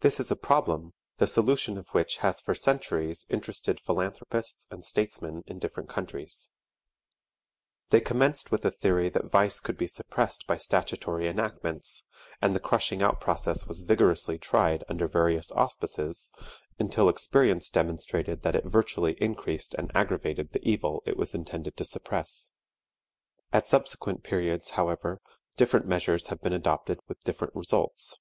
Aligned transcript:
This 0.00 0.20
is 0.20 0.30
a 0.30 0.36
problem 0.36 0.92
the 1.16 1.26
solution 1.26 1.78
of 1.78 1.88
which 1.88 2.18
has 2.18 2.42
for 2.42 2.54
centuries 2.54 3.24
interested 3.30 3.80
philanthropists 3.80 4.68
and 4.70 4.84
statesmen 4.84 5.42
in 5.46 5.58
different 5.58 5.88
countries. 5.88 6.50
They 7.88 8.02
commenced 8.02 8.50
with 8.50 8.60
the 8.60 8.70
theory 8.70 9.08
that 9.08 9.30
vice 9.30 9.58
could 9.58 9.78
be 9.78 9.86
suppressed 9.86 10.46
by 10.46 10.58
statutory 10.58 11.26
enactments, 11.28 12.04
and 12.42 12.54
the 12.54 12.60
crushing 12.60 13.02
out 13.02 13.22
process 13.22 13.66
was 13.66 13.80
vigorously 13.82 14.38
tried 14.38 14.84
under 14.90 15.08
various 15.08 15.50
auspices, 15.52 16.30
until 16.78 17.08
experience 17.08 17.70
demonstrated 17.70 18.42
that 18.42 18.54
it 18.54 18.66
virtually 18.66 19.14
increased 19.18 19.72
and 19.76 19.90
aggravated 19.96 20.52
the 20.52 20.60
evil 20.62 21.02
it 21.06 21.16
was 21.16 21.34
intended 21.34 21.74
to 21.78 21.86
suppress. 21.86 22.52
At 23.50 23.64
subsequent 23.64 24.22
periods, 24.24 24.72
however, 24.72 25.20
different 25.56 25.86
measures 25.86 26.26
have 26.26 26.42
been 26.42 26.52
adopted 26.52 27.00
with 27.08 27.24
different 27.24 27.54
results. 27.56 28.18